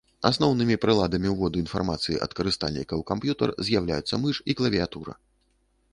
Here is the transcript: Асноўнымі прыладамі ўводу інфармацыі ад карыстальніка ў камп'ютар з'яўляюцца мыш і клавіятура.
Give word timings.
Асноўнымі 0.27 0.77
прыладамі 0.85 1.33
ўводу 1.33 1.61
інфармацыі 1.65 2.19
ад 2.27 2.31
карыстальніка 2.41 2.85
ў 2.97 3.01
камп'ютар 3.13 3.49
з'яўляюцца 3.69 4.15
мыш 4.27 4.35
і 4.49 4.57
клавіятура. 4.63 5.13